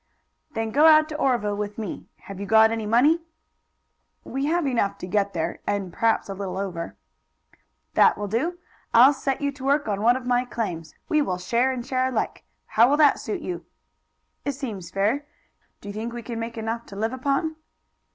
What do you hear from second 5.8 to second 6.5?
perhaps a